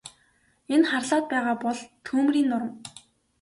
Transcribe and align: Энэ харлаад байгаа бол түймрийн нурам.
Энэ 0.73 0.87
харлаад 0.91 1.25
байгаа 1.31 1.55
бол 1.65 1.79
түймрийн 2.05 2.47
нурам. 2.51 2.73